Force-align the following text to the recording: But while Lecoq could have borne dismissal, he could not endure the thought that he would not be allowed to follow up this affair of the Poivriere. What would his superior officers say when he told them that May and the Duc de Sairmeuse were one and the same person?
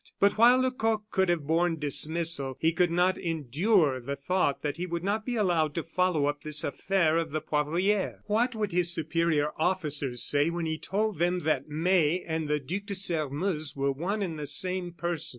But 0.19 0.35
while 0.35 0.59
Lecoq 0.61 1.03
could 1.11 1.29
have 1.29 1.45
borne 1.45 1.77
dismissal, 1.77 2.57
he 2.59 2.71
could 2.73 2.89
not 2.89 3.19
endure 3.19 3.99
the 3.99 4.15
thought 4.15 4.63
that 4.63 4.77
he 4.77 4.87
would 4.87 5.03
not 5.03 5.27
be 5.27 5.35
allowed 5.35 5.75
to 5.75 5.83
follow 5.83 6.25
up 6.25 6.41
this 6.41 6.63
affair 6.63 7.17
of 7.17 7.29
the 7.29 7.39
Poivriere. 7.39 8.21
What 8.25 8.55
would 8.55 8.71
his 8.71 8.91
superior 8.91 9.51
officers 9.59 10.23
say 10.23 10.49
when 10.49 10.65
he 10.65 10.79
told 10.79 11.19
them 11.19 11.41
that 11.41 11.69
May 11.69 12.23
and 12.27 12.47
the 12.47 12.59
Duc 12.59 12.87
de 12.87 12.95
Sairmeuse 12.95 13.75
were 13.75 13.91
one 13.91 14.23
and 14.23 14.39
the 14.39 14.47
same 14.47 14.91
person? 14.91 15.29